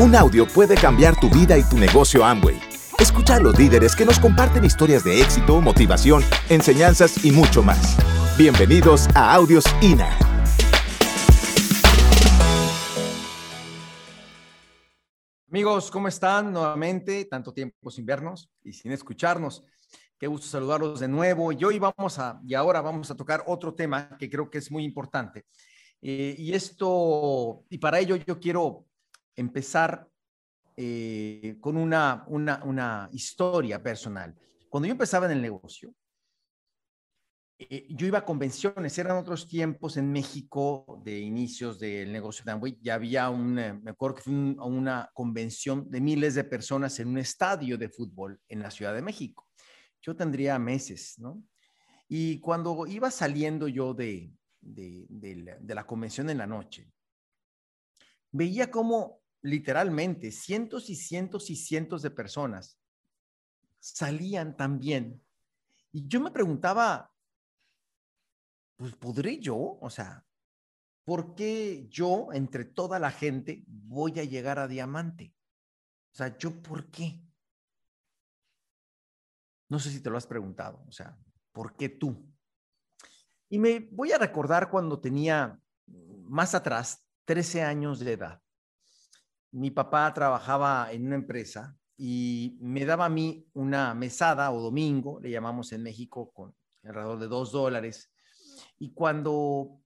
[0.00, 2.56] Un audio puede cambiar tu vida y tu negocio Amway.
[3.00, 7.96] Escucha a los líderes que nos comparten historias de éxito, motivación, enseñanzas y mucho más.
[8.38, 10.16] Bienvenidos a Audios INA.
[15.50, 16.52] Amigos, ¿cómo están?
[16.52, 19.64] Nuevamente, tanto tiempo sin vernos y sin escucharnos.
[20.16, 21.50] Qué gusto saludarlos de nuevo.
[21.50, 24.70] Y hoy vamos a, y ahora vamos a tocar otro tema que creo que es
[24.70, 25.46] muy importante.
[26.00, 28.87] Eh, y esto, y para ello yo quiero
[29.38, 30.08] empezar
[30.76, 34.36] eh, con una, una, una, historia personal.
[34.68, 35.94] Cuando yo empezaba en el negocio,
[37.58, 42.52] eh, yo iba a convenciones, eran otros tiempos en México de inicios del negocio de
[42.52, 46.98] Amway, ya había un, eh, me acuerdo que fue una convención de miles de personas
[47.00, 49.48] en un estadio de fútbol en la Ciudad de México.
[50.02, 51.42] Yo tendría meses, ¿no?
[52.08, 56.90] Y cuando iba saliendo yo de, de, de, de la convención en la noche,
[58.30, 62.78] veía cómo literalmente cientos y cientos y cientos de personas
[63.78, 65.22] salían también.
[65.92, 67.12] Y yo me preguntaba,
[68.76, 69.78] pues ¿podré yo?
[69.80, 70.26] O sea,
[71.04, 75.34] ¿por qué yo entre toda la gente voy a llegar a diamante?
[76.12, 77.22] O sea, ¿yo por qué?
[79.68, 81.16] No sé si te lo has preguntado, o sea,
[81.52, 82.26] ¿por qué tú?
[83.50, 88.42] Y me voy a recordar cuando tenía más atrás 13 años de edad
[89.52, 95.20] mi papá trabajaba en una empresa y me daba a mí una mesada o domingo,
[95.20, 98.12] le llamamos en México, con alrededor de dos dólares.
[98.78, 99.80] Y cuando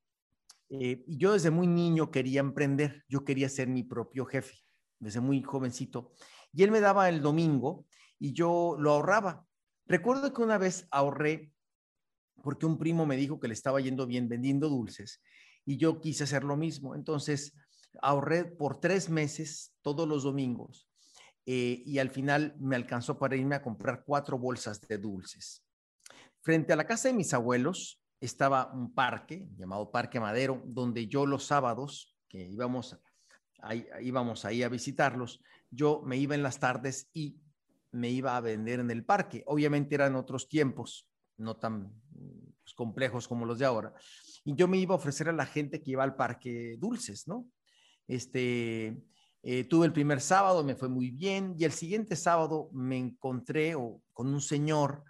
[0.69, 4.57] eh, yo desde muy niño quería emprender, yo quería ser mi propio jefe,
[4.99, 6.13] desde muy jovencito.
[6.53, 7.87] Y él me daba el domingo
[8.19, 9.47] y yo lo ahorraba.
[9.87, 11.53] Recuerdo que una vez ahorré
[12.43, 15.23] porque un primo me dijo que le estaba yendo bien vendiendo dulces
[15.65, 16.95] y yo quise hacer lo mismo.
[16.95, 17.55] Entonces
[18.01, 20.89] ahorré por tres meses todos los domingos
[21.45, 25.65] eh, y al final me alcanzó para irme a comprar cuatro bolsas de dulces.
[26.41, 31.27] Frente a la casa de mis abuelos estaba un parque llamado Parque Madero, donde yo
[31.27, 32.99] los sábados, que íbamos,
[33.61, 37.41] ahí, íbamos ahí a visitarlos, yo me iba en las tardes y
[37.91, 39.43] me iba a vender en el parque.
[39.47, 41.93] Obviamente eran otros tiempos, no tan
[42.63, 43.93] pues, complejos como los de ahora.
[44.45, 47.47] Y yo me iba a ofrecer a la gente que iba al parque dulces, ¿no?
[48.09, 49.03] Este,
[49.45, 53.75] eh, tuve el primer sábado, me fue muy bien, y el siguiente sábado me encontré
[54.13, 55.03] con un señor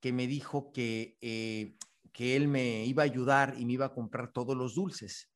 [0.00, 1.76] que me dijo que, eh,
[2.12, 5.30] que él me iba a ayudar y me iba a comprar todos los dulces.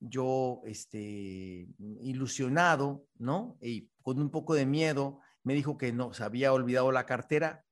[0.00, 1.68] Yo, este,
[2.00, 3.58] ilusionado, ¿no?
[3.60, 7.64] Y con un poco de miedo, me dijo que no, se había olvidado la cartera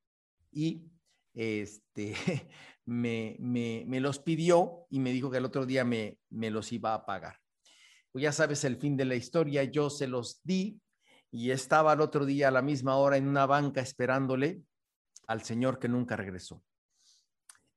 [0.53, 0.85] y
[1.33, 2.15] este,
[2.85, 6.73] me, me, me, los pidió y me dijo que el otro día me, me los
[6.73, 7.44] iba a pagar
[8.15, 10.81] pues ya sabes el fin de la historia, yo se los di
[11.33, 14.63] y estaba el otro día a la misma hora en una banca esperándole
[15.27, 16.63] al Señor que nunca regresó.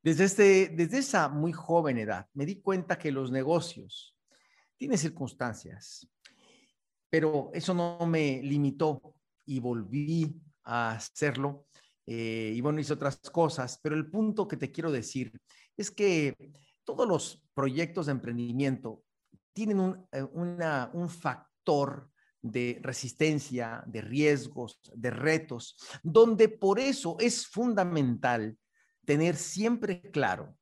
[0.04, 4.16] Desde, este, desde esa muy joven edad me di cuenta que los negocios
[4.76, 6.08] tienen circunstancias,
[7.10, 11.66] pero eso no me limitó y volví a hacerlo.
[12.06, 15.32] Eh, y bueno, hice otras cosas, pero el punto que te quiero decir
[15.76, 16.36] es que
[16.84, 19.02] todos los proyectos de emprendimiento
[19.58, 27.48] tienen un, eh, un factor de resistencia, de riesgos, de retos, donde por eso es
[27.48, 28.56] fundamental
[29.04, 30.56] tener siempre claro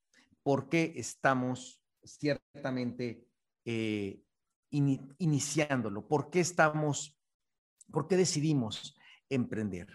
[0.43, 3.27] por qué estamos ciertamente
[3.65, 4.21] eh,
[4.69, 7.19] iniciándolo, por qué estamos,
[7.91, 8.95] por qué decidimos
[9.27, 9.89] emprender.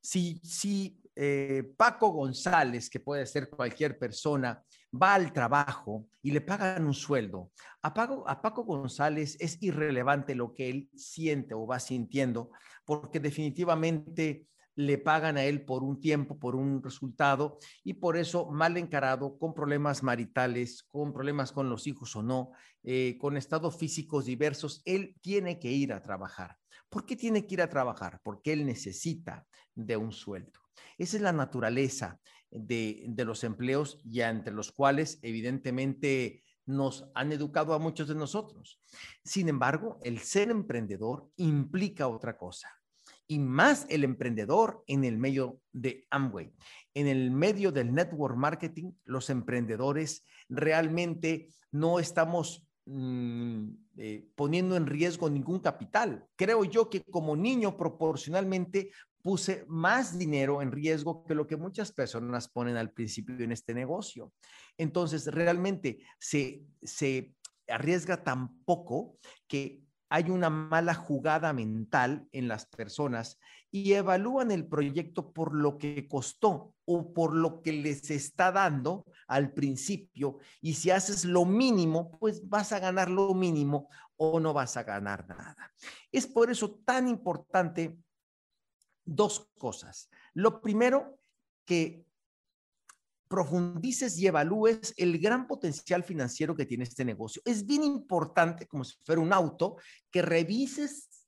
[0.00, 4.62] Si, si eh, Paco González, que puede ser cualquier persona,
[4.94, 7.50] va al trabajo y le pagan un sueldo,
[7.82, 12.50] a Paco, a Paco González es irrelevante lo que él siente o va sintiendo,
[12.84, 14.46] porque definitivamente
[14.76, 19.38] le pagan a él por un tiempo, por un resultado, y por eso mal encarado,
[19.38, 22.52] con problemas maritales, con problemas con los hijos o no,
[22.84, 26.58] eh, con estados físicos diversos, él tiene que ir a trabajar.
[26.90, 28.20] ¿Por qué tiene que ir a trabajar?
[28.22, 30.65] Porque él necesita de un sueldo.
[30.98, 32.18] Esa es la naturaleza
[32.50, 38.80] de, los empleos y entre los cuales evidentemente nos han educado a muchos de nosotros.
[39.24, 42.68] Sin embargo, el ser emprendedor implica otra cosa
[43.28, 46.52] y más el emprendedor en el medio de Amway.
[46.94, 53.68] En el medio del network marketing, los emprendedores realmente no estamos mm,
[53.98, 56.24] eh, poniendo en riesgo ningún capital.
[56.36, 58.90] Creo yo que como niño proporcionalmente
[59.26, 63.74] puse más dinero en riesgo que lo que muchas personas ponen al principio en este
[63.74, 64.32] negocio.
[64.78, 67.34] Entonces, realmente se, se
[67.66, 69.18] arriesga tan poco
[69.48, 73.40] que hay una mala jugada mental en las personas
[73.72, 79.06] y evalúan el proyecto por lo que costó o por lo que les está dando
[79.26, 80.38] al principio.
[80.60, 84.84] Y si haces lo mínimo, pues vas a ganar lo mínimo o no vas a
[84.84, 85.56] ganar nada.
[86.12, 87.98] Es por eso tan importante
[89.06, 90.10] dos cosas.
[90.34, 91.18] Lo primero,
[91.64, 92.06] que
[93.28, 97.42] profundices y evalúes el gran potencial financiero que tiene este negocio.
[97.44, 99.76] Es bien importante, como si fuera un auto,
[100.10, 101.26] que revises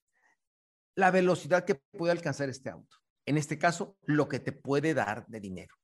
[0.94, 2.96] la velocidad que puede alcanzar este auto.
[3.26, 5.74] En este caso, lo que te puede dar de dinero.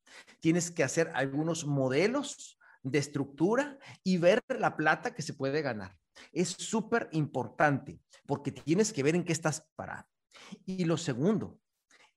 [0.40, 5.96] Tienes que hacer algunos modelos de estructura y ver la plata que se puede ganar.
[6.32, 10.06] Es súper importante porque tienes que ver en qué estás parado.
[10.64, 11.58] Y lo segundo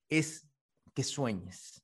[0.10, 0.48] es
[0.94, 1.84] que sueñes.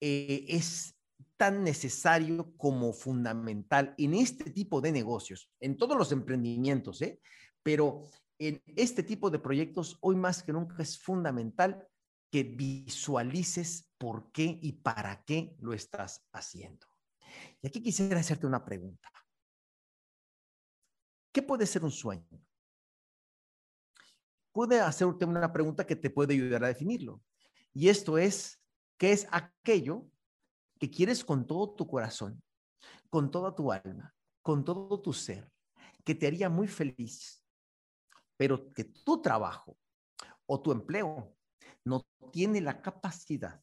[0.00, 0.96] Eh, es
[1.36, 7.20] tan necesario como fundamental en este tipo de negocios, en todos los emprendimientos, ¿eh?
[7.62, 8.02] pero
[8.38, 11.86] en este tipo de proyectos hoy más que nunca es fundamental
[12.30, 16.86] que visualices por qué y para qué lo estás haciendo.
[17.62, 19.10] Y aquí quisiera hacerte una pregunta.
[21.32, 22.40] ¿Qué puede ser un sueño?
[24.52, 27.22] Puede hacerte una pregunta que te puede ayudar a definirlo.
[27.78, 28.58] Y esto es,
[28.96, 30.06] ¿qué es aquello
[30.78, 32.42] que quieres con todo tu corazón,
[33.10, 35.52] con toda tu alma, con todo tu ser,
[36.02, 37.44] que te haría muy feliz,
[38.38, 39.76] pero que tu trabajo
[40.46, 41.36] o tu empleo
[41.84, 43.62] no tiene la capacidad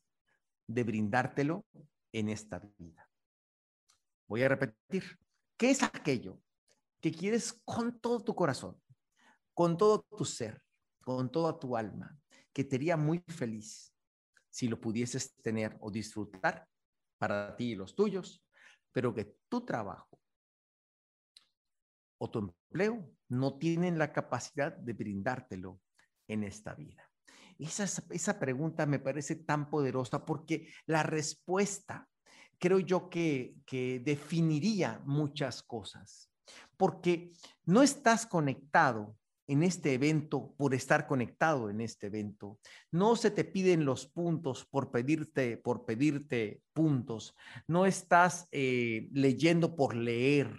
[0.67, 1.65] de brindártelo
[2.11, 3.09] en esta vida.
[4.27, 5.17] Voy a repetir,
[5.57, 6.39] ¿qué es aquello
[7.01, 8.79] que quieres con todo tu corazón,
[9.55, 10.61] con todo tu ser,
[11.01, 12.15] con toda tu alma,
[12.53, 13.92] que te haría muy feliz
[14.53, 16.67] si lo pudieses tener o disfrutar
[17.17, 18.45] para ti y los tuyos,
[18.91, 20.19] pero que tu trabajo
[22.19, 25.81] o tu empleo no tienen la capacidad de brindártelo
[26.27, 27.09] en esta vida.
[27.57, 32.07] Esa, esa pregunta me parece tan poderosa porque la respuesta
[32.59, 36.29] creo yo que, que definiría muchas cosas,
[36.77, 37.31] porque
[37.65, 39.17] no estás conectado
[39.47, 42.59] en este evento por estar conectado en este evento.
[42.91, 47.35] No se te piden los puntos por pedirte, por pedirte puntos.
[47.67, 50.57] No estás eh, leyendo por leer.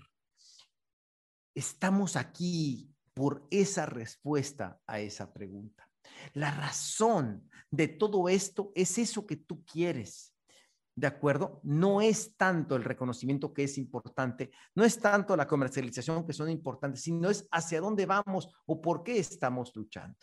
[1.54, 5.88] Estamos aquí por esa respuesta a esa pregunta.
[6.32, 10.33] La razón de todo esto es eso que tú quieres.
[10.96, 11.60] ¿De acuerdo?
[11.64, 16.48] No es tanto el reconocimiento que es importante, no es tanto la comercialización que son
[16.50, 20.16] importantes, sino es hacia dónde vamos o por qué estamos luchando.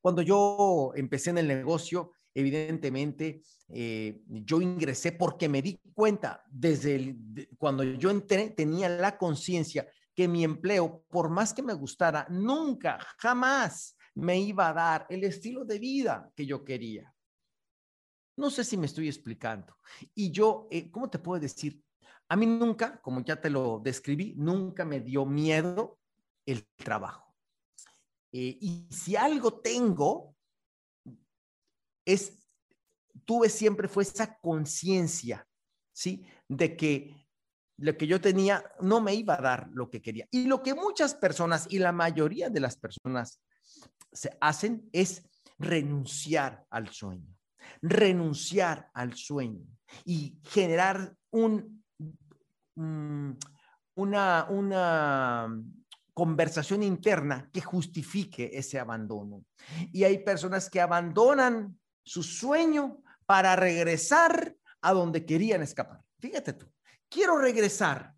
[0.00, 7.16] Cuando yo empecé en el negocio, evidentemente eh, yo ingresé porque me di cuenta desde
[7.56, 12.98] cuando yo entré, tenía la conciencia que mi empleo, por más que me gustara, nunca,
[13.18, 17.14] jamás me iba a dar el estilo de vida que yo quería.
[18.38, 19.76] No sé si me estoy explicando.
[20.14, 21.82] Y yo, eh, ¿cómo te puedo decir?
[22.28, 25.98] A mí nunca, como ya te lo describí, nunca me dio miedo
[26.46, 27.34] el trabajo.
[28.30, 30.36] Eh, y si algo tengo,
[32.04, 32.38] es,
[33.24, 35.44] tuve siempre fue esa conciencia,
[35.92, 36.24] ¿sí?
[36.46, 37.16] De que
[37.78, 40.28] lo que yo tenía no me iba a dar lo que quería.
[40.30, 43.42] Y lo que muchas personas y la mayoría de las personas
[44.12, 45.28] se hacen es
[45.58, 47.37] renunciar al sueño
[47.82, 49.66] renunciar al sueño
[50.04, 53.30] y generar mm,
[53.94, 55.62] una, una
[56.14, 59.44] conversación interna que justifique ese abandono.
[59.92, 66.02] Y hay personas que abandonan su sueño para regresar a donde querían escapar.
[66.18, 66.66] Fíjate tú,
[67.08, 68.14] quiero regresar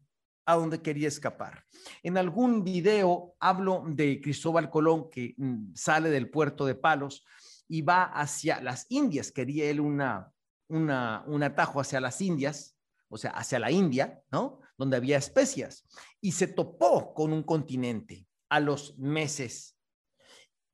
[0.46, 1.64] a donde quería escapar.
[2.02, 7.24] En algún video hablo de Cristóbal Colón que mm, sale del puerto de Palos
[7.70, 9.30] y va hacia las Indias.
[9.30, 10.32] Quería él una,
[10.68, 12.76] una, un atajo hacia las Indias,
[13.08, 14.60] o sea, hacia la India, ¿no?
[14.76, 15.86] Donde había especias.
[16.20, 19.78] Y se topó con un continente a los meses.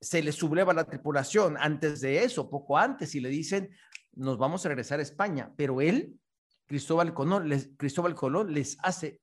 [0.00, 3.76] Se le subleva la tripulación antes de eso, poco antes, y le dicen,
[4.14, 5.52] nos vamos a regresar a España.
[5.54, 6.18] Pero él,
[6.66, 9.20] Cristóbal Colón, les, Cristóbal Colón les hace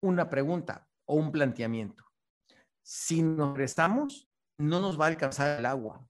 [0.00, 2.06] una pregunta o un planteamiento.
[2.82, 6.09] Si nos regresamos, no nos va a alcanzar el agua.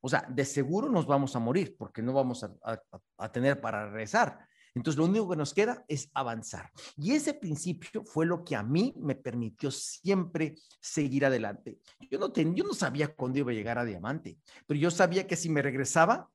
[0.00, 4.38] O sea, de seguro nos vamos a morir porque no vamos a, tener para regresar.
[4.74, 6.70] Entonces, lo único que nos queda es avanzar.
[6.96, 11.78] Y ese principio fue lo que a mí me permitió siempre seguir adelante.
[12.10, 15.36] Yo no, yo no sabía cuándo iba a llegar a diamante, pero yo sabía que
[15.36, 16.30] si me regresaba,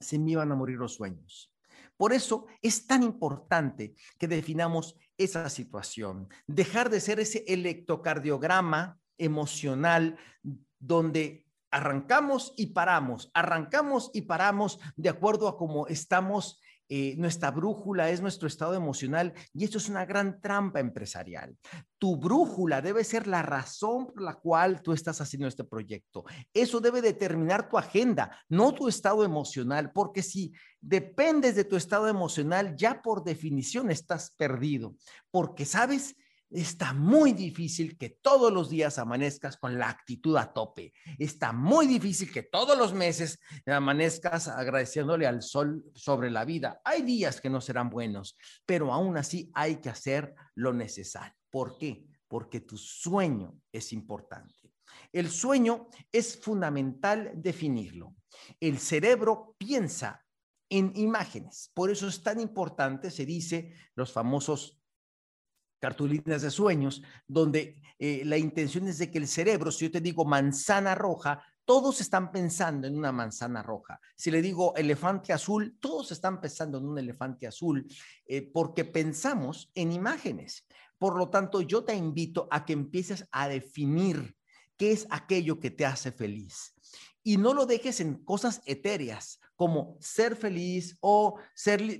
[0.00, 1.54] se me iban a morir los sueños.
[1.96, 10.18] Por eso es tan importante que definamos esa situación, dejar de ser ese electrocardiograma emocional
[10.78, 11.43] donde
[11.74, 18.20] arrancamos y paramos, arrancamos y paramos de acuerdo a cómo estamos eh, nuestra brújula es
[18.20, 21.56] nuestro estado emocional y esto es una gran trampa empresarial.
[21.98, 26.24] Tu brújula debe ser la razón por la cual tú estás haciendo este proyecto.
[26.52, 32.06] Eso debe determinar tu agenda, no tu estado emocional, porque si dependes de tu estado
[32.06, 34.94] emocional, ya por definición estás perdido,
[35.32, 36.14] porque sabes,
[36.54, 40.92] Está muy difícil que todos los días amanezcas con la actitud a tope.
[41.18, 46.80] Está muy difícil que todos los meses amanezcas agradeciéndole al sol sobre la vida.
[46.84, 51.34] Hay días que no serán buenos, pero aún así hay que hacer lo necesario.
[51.50, 52.06] ¿Por qué?
[52.28, 54.54] Porque tu sueño es importante.
[55.12, 58.14] El sueño es fundamental definirlo.
[58.60, 60.24] El cerebro piensa
[60.68, 61.72] en imágenes.
[61.74, 64.83] Por eso es tan importante, se dice, los famosos
[65.84, 70.00] cartulinas de sueños, donde eh, la intención es de que el cerebro, si yo te
[70.00, 74.00] digo manzana roja, todos están pensando en una manzana roja.
[74.16, 77.86] Si le digo elefante azul, todos están pensando en un elefante azul,
[78.24, 80.66] eh, porque pensamos en imágenes.
[80.96, 84.38] Por lo tanto, yo te invito a que empieces a definir
[84.78, 86.73] qué es aquello que te hace feliz.
[87.22, 91.38] Y no lo dejes en cosas etéreas, como ser feliz o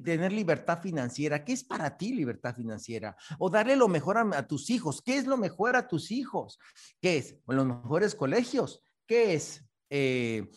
[0.05, 1.45] tener libertad financiera.
[1.45, 3.17] ¿Qué es para ti libertad financiera?
[3.39, 5.01] O darle lo mejor a, tus hijos.
[5.03, 6.59] ¿Qué es lo mejor a tus hijos?
[7.01, 7.37] ¿Qué es?
[7.47, 8.83] Los mejores colegios.
[9.07, 9.65] ¿Qué es?
[9.91, 10.51] Eh,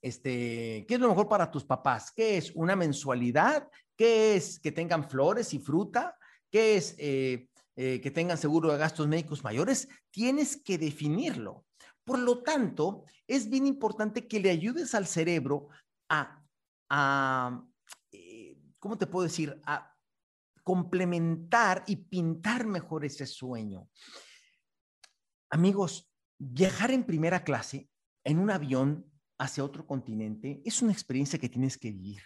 [0.00, 2.12] este, ¿Qué es lo mejor para tus papás?
[2.12, 2.50] ¿Qué es?
[2.54, 3.68] ¿Una mensualidad?
[3.96, 4.58] ¿Qué es?
[4.58, 6.16] ¿Que tengan flores y fruta?
[6.50, 6.94] ¿Qué es?
[6.98, 11.66] Eh, eh, que tengan seguro de gastos médicos mayores, tienes que definirlo.
[12.04, 15.68] Por lo tanto, es bien importante que le ayudes al cerebro
[16.08, 17.64] a,
[18.12, 19.60] eh, ¿cómo te puedo decir?
[19.64, 19.92] A
[20.62, 23.88] complementar y pintar mejor ese sueño.
[25.50, 27.88] Amigos, viajar en primera clase
[28.24, 32.22] en un avión hacia otro continente es una experiencia que tienes que vivir.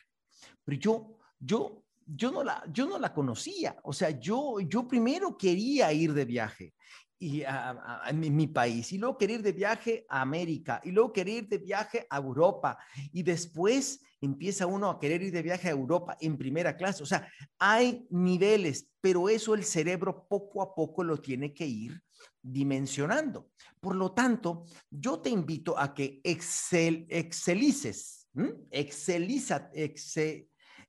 [0.64, 3.76] Pero yo, yo, yo no la, yo no la conocía.
[3.82, 6.74] O sea, yo, yo primero quería ir de viaje
[7.20, 11.44] y a, mi, país, y luego querer ir de viaje a América, y luego querer
[11.44, 12.78] ir de viaje a Europa,
[13.12, 17.02] y después empieza uno a querer ir de viaje a Europa en primera clase.
[17.02, 22.00] O sea, hay niveles, pero eso el cerebro poco a poco lo tiene que ir
[22.40, 23.50] dimensionando.
[23.80, 28.28] Por lo tanto, yo te invito a que excel, excelices,
[28.70, 29.84] excelízate,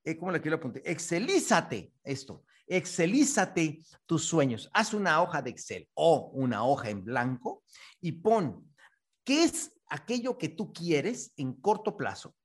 [0.03, 0.81] eh, ¿cómo le quiero apuntar?
[0.85, 4.69] Excelízate esto Excelízate tus sueños.
[4.73, 7.63] Haz una hoja de Excel o una hoja en blanco
[7.99, 8.71] y pon
[9.23, 12.35] qué es aquello que tú quieres en corto plazo,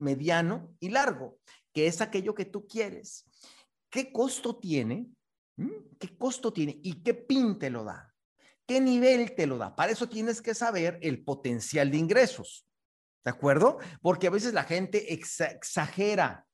[0.00, 1.38] mediano y largo.
[1.72, 3.30] ¿Qué es aquello que tú quieres?
[3.90, 5.06] ¿Qué costo tiene?
[5.56, 5.96] ¿Mm?
[6.00, 6.80] ¿Qué costo tiene?
[6.82, 8.12] ¿Y qué pin te lo da?
[8.66, 9.76] ¿Qué nivel te lo da?
[9.76, 12.66] Para eso tienes que saber el potencial de ingresos.
[13.24, 13.78] ¿De acuerdo?
[14.02, 16.44] Porque a veces la gente exagera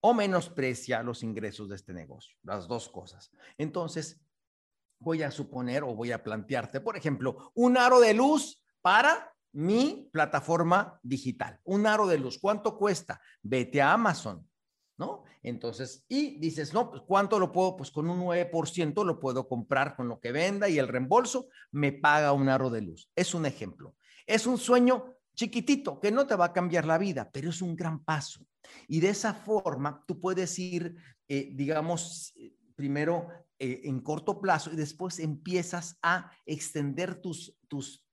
[0.00, 3.30] o menosprecia los ingresos de este negocio, las dos cosas.
[3.58, 4.20] Entonces,
[4.98, 10.08] voy a suponer o voy a plantearte, por ejemplo, un aro de luz para mi
[10.12, 11.58] plataforma digital.
[11.64, 13.20] Un aro de luz, ¿cuánto cuesta?
[13.42, 14.48] Vete a Amazon,
[14.96, 15.24] ¿no?
[15.42, 17.76] Entonces, y dices, no, pues ¿cuánto lo puedo?
[17.76, 21.92] Pues con un 9% lo puedo comprar con lo que venda y el reembolso me
[21.92, 23.10] paga un aro de luz.
[23.16, 23.96] Es un ejemplo.
[24.26, 27.74] Es un sueño chiquitito que no te va a cambiar la vida, pero es un
[27.74, 28.44] gran paso.
[28.88, 30.96] Y de esa forma tú puedes ir,
[31.28, 38.06] eh, digamos, eh, primero eh, en corto plazo y después empiezas a extender tus, tus,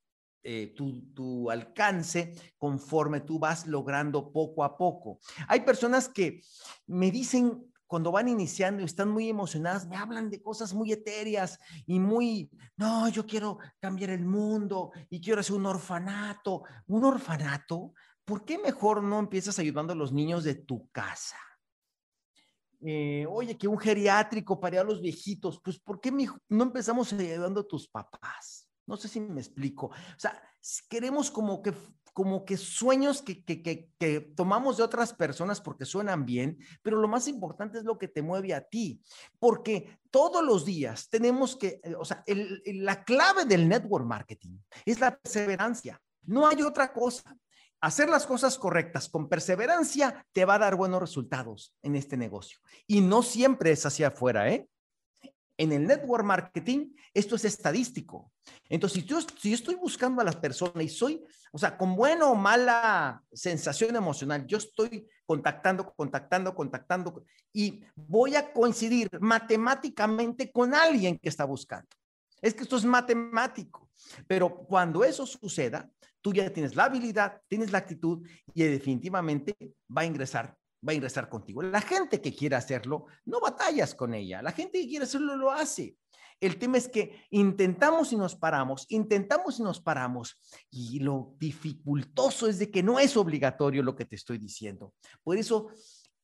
[0.75, 5.19] tu, tu, alcance conforme tú vas logrando poco a poco.
[5.49, 6.41] Hay personas que
[6.85, 11.57] me dicen, cuando van iniciando y están muy emocionadas, me hablan de cosas muy etéreas
[11.85, 16.63] y muy, no, yo quiero cambiar el mundo y quiero hacer un orfanato.
[16.87, 17.93] ¿Un orfanato?
[18.27, 21.37] ¿Por qué mejor no empiezas ayudando a los niños de tu casa?
[22.81, 27.61] Eh, oye, que un geriátrico para a los viejitos, pues ¿por qué no empezamos ayudando
[27.61, 28.67] a tus papás?
[28.85, 29.85] No sé si me explico.
[29.87, 30.43] O sea,
[30.89, 31.73] queremos como que
[32.11, 37.07] como que sueños que, que, que, tomamos de otras personas porque suenan bien, pero lo
[37.07, 38.99] más importante es lo que te mueve a ti,
[39.37, 42.23] porque todos los días tenemos que, eh, o sea,
[42.65, 47.37] la clave del network marketing es la perseverancia, no hay otra cosa.
[47.81, 52.59] Hacer las cosas correctas con perseverancia te va a dar buenos resultados en este negocio.
[52.87, 54.67] Y no siempre es hacia afuera, ¿eh?
[55.57, 58.31] en el network marketing, esto es estadístico.
[58.69, 61.95] Entonces, si yo, si yo estoy buscando a las personas y soy, o sea, con
[61.95, 70.51] buena o mala sensación emocional, yo estoy contactando, contactando, contactando y voy a coincidir matemáticamente
[70.51, 71.87] con alguien que está buscando.
[72.39, 73.89] Es que esto es matemático,
[74.27, 75.89] pero cuando eso suceda,
[76.21, 79.55] tú ya tienes la habilidad, tienes la actitud y definitivamente
[79.95, 80.57] va a ingresar
[80.87, 81.61] va a ingresar contigo.
[81.61, 84.41] La gente que quiere hacerlo, no batallas con ella.
[84.41, 85.95] La gente que quiere hacerlo, lo hace.
[86.39, 90.37] El tema es que intentamos y nos paramos, intentamos y nos paramos.
[90.69, 94.93] Y lo dificultoso es de que no es obligatorio lo que te estoy diciendo.
[95.23, 95.69] Por eso,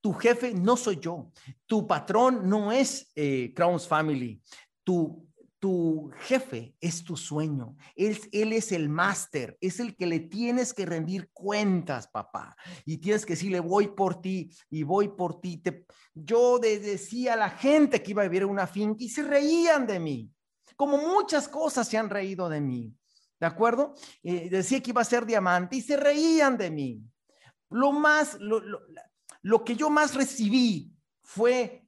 [0.02, 1.32] tu jefe no soy yo.
[1.66, 4.40] Tu patrón no es eh, Crown's Family.
[4.84, 5.28] Tu
[5.64, 7.78] tu jefe es tu sueño.
[7.96, 12.58] Él, él es el máster, es el que le tienes que rendir cuentas, papá.
[12.84, 15.60] Y tienes que decirle, voy por ti y voy por ti.
[15.60, 19.88] Te, yo decía a la gente que iba a vivir una finca y se reían
[19.88, 20.30] de mí,
[20.76, 22.94] como muchas cosas se han reído de mí.
[23.40, 23.96] ¿De acuerdo?
[24.22, 27.02] Decía que iba a ser diamante y se reían de mí.
[27.70, 28.62] Lo más, lo,
[29.42, 30.92] lo que yo más recibí
[31.22, 31.88] fue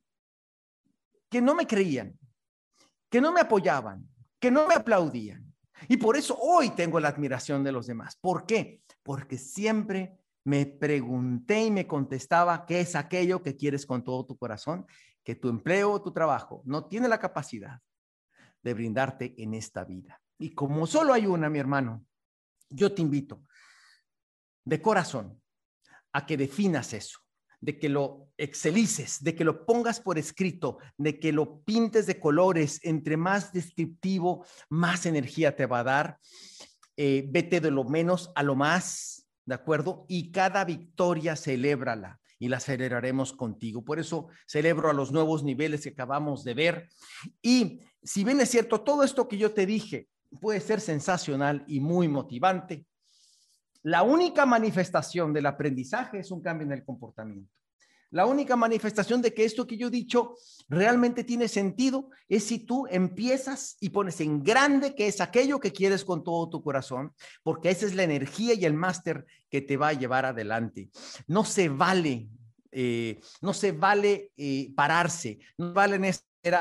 [1.30, 2.18] que no me creían
[3.16, 4.06] que no me apoyaban,
[4.42, 5.56] que no me aplaudían.
[5.88, 8.18] Y por eso hoy tengo la admiración de los demás.
[8.20, 8.82] ¿Por qué?
[9.04, 14.38] Porque siempre me pregunté y me contestaba qué es aquello que quieres con todo tu
[14.38, 14.86] corazón,
[15.24, 17.80] que tu empleo o tu trabajo no tiene la capacidad
[18.62, 20.22] de brindarte en esta vida.
[20.38, 22.06] Y como solo hay una, mi hermano,
[22.70, 23.46] yo te invito
[24.66, 25.42] de corazón
[26.12, 27.20] a que definas eso
[27.66, 32.20] de que lo excelices, de que lo pongas por escrito, de que lo pintes de
[32.20, 32.80] colores.
[32.84, 36.20] Entre más descriptivo, más energía te va a dar.
[36.96, 40.06] Eh, vete de lo menos a lo más, ¿de acuerdo?
[40.08, 43.84] Y cada victoria, celébrala y la celebraremos contigo.
[43.84, 46.90] Por eso celebro a los nuevos niveles que acabamos de ver.
[47.42, 50.08] Y si bien es cierto, todo esto que yo te dije
[50.40, 52.86] puede ser sensacional y muy motivante,
[53.86, 57.52] la única manifestación del aprendizaje es un cambio en el comportamiento.
[58.10, 60.36] La única manifestación de que esto que yo he dicho
[60.68, 65.72] realmente tiene sentido es si tú empiezas y pones en grande que es aquello que
[65.72, 67.14] quieres con todo tu corazón,
[67.44, 70.90] porque esa es la energía y el máster que te va a llevar adelante.
[71.28, 72.28] No se vale,
[72.72, 76.12] eh, no se vale eh, pararse, no vale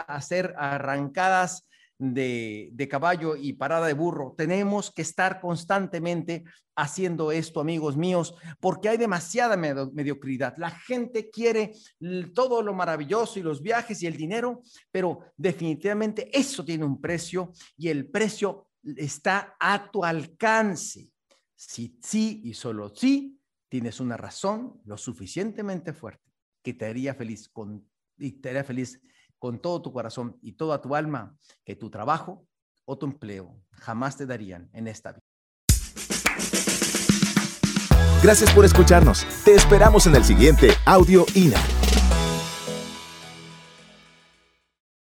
[0.09, 1.67] hacer arrancadas
[1.99, 4.35] de, caballo y parada de burro.
[4.37, 6.45] Tenemos que estar constantemente
[6.77, 10.55] haciendo esto, amigos míos, porque hay demasiada mediocridad.
[10.59, 11.73] La gente quiere
[12.35, 17.53] todo lo maravilloso y los viajes y el dinero, pero definitivamente eso tiene un precio
[17.77, 21.11] y el precio está a tu alcance.
[21.55, 27.49] Si sí y solo si tienes una razón lo suficientemente fuerte que te haría feliz
[27.49, 29.01] con, y te haría feliz
[29.45, 32.47] con todo tu corazón y toda tu alma que tu trabajo
[32.87, 35.21] o tu empleo jamás te darían en esta vida.
[38.23, 39.27] Gracias por escucharnos.
[39.45, 41.61] Te esperamos en el siguiente Audio INA.